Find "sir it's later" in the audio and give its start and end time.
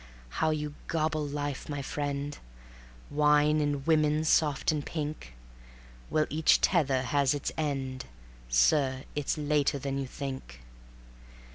8.49-9.77